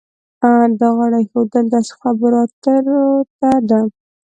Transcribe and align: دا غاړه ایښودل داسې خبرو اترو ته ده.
دا 0.79 0.87
غاړه 0.97 1.17
ایښودل 1.21 1.65
داسې 1.73 1.93
خبرو 2.01 2.37
اترو 2.45 3.03
ته 3.39 3.51
ده. 3.69 3.79